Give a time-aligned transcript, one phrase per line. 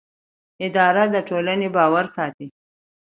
[0.65, 2.47] اداره د ټولنې باور ساتي.